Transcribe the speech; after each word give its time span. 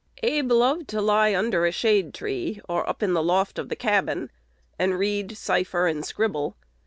Abe 0.23 0.49
loved 0.51 0.87
to 0.87 0.99
lie 0.99 1.35
under 1.35 1.63
a 1.63 1.71
shade 1.71 2.11
tree, 2.15 2.59
or 2.67 2.89
up 2.89 3.03
in 3.03 3.13
the 3.13 3.21
loft 3.21 3.59
of 3.59 3.69
the 3.69 3.75
cabin, 3.75 4.31
and 4.79 4.97
read, 4.97 5.37
cipher, 5.37 5.85
and 5.85 6.03
scribble. 6.03 6.55